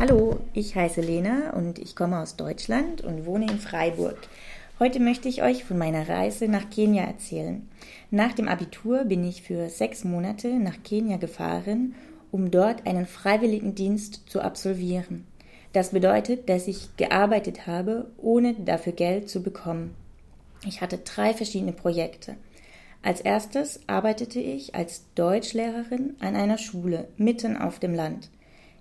[0.00, 4.16] Hallo, ich heiße Lena und ich komme aus Deutschland und wohne in Freiburg.
[4.78, 7.68] Heute möchte ich euch von meiner Reise nach Kenia erzählen.
[8.10, 11.94] Nach dem Abitur bin ich für sechs Monate nach Kenia gefahren,
[12.32, 15.26] um dort einen Freiwilligendienst zu absolvieren.
[15.74, 19.94] Das bedeutet, dass ich gearbeitet habe, ohne dafür Geld zu bekommen.
[20.66, 22.36] Ich hatte drei verschiedene Projekte.
[23.02, 28.30] Als erstes arbeitete ich als Deutschlehrerin an einer Schule mitten auf dem Land.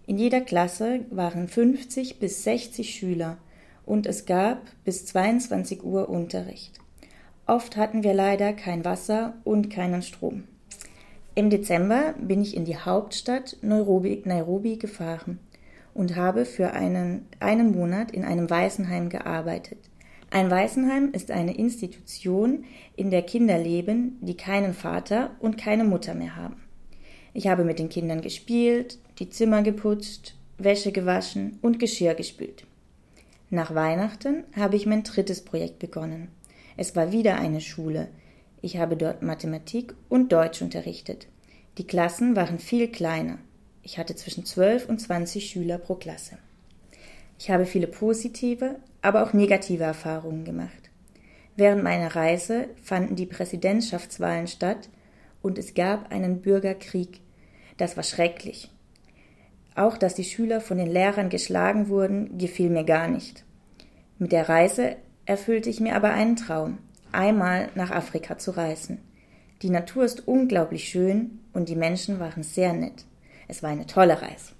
[0.09, 3.37] In jeder Klasse waren 50 bis 60 Schüler
[3.85, 6.79] und es gab bis 22 Uhr Unterricht.
[7.45, 10.45] Oft hatten wir leider kein Wasser und keinen Strom.
[11.35, 15.37] Im Dezember bin ich in die Hauptstadt Nairobi, Nairobi gefahren
[15.93, 19.77] und habe für einen, einen Monat in einem Waisenheim gearbeitet.
[20.31, 22.63] Ein Waisenheim ist eine Institution,
[22.95, 26.63] in der Kinder leben, die keinen Vater und keine Mutter mehr haben.
[27.33, 32.65] Ich habe mit den Kindern gespielt, die Zimmer geputzt, Wäsche gewaschen und Geschirr gespült.
[33.49, 36.29] Nach Weihnachten habe ich mein drittes Projekt begonnen.
[36.77, 38.09] Es war wieder eine Schule.
[38.61, 41.27] Ich habe dort Mathematik und Deutsch unterrichtet.
[41.77, 43.37] Die Klassen waren viel kleiner.
[43.83, 46.37] Ich hatte zwischen 12 und 20 Schüler pro Klasse.
[47.39, 50.89] Ich habe viele positive, aber auch negative Erfahrungen gemacht.
[51.55, 54.89] Während meiner Reise fanden die Präsidentschaftswahlen statt
[55.41, 57.21] und es gab einen Bürgerkrieg.
[57.77, 58.71] Das war schrecklich.
[59.75, 63.45] Auch dass die Schüler von den Lehrern geschlagen wurden, gefiel mir gar nicht.
[64.17, 66.79] Mit der Reise erfüllte ich mir aber einen Traum,
[67.11, 68.99] einmal nach Afrika zu reisen.
[69.61, 73.05] Die Natur ist unglaublich schön und die Menschen waren sehr nett.
[73.47, 74.53] Es war eine tolle Reise.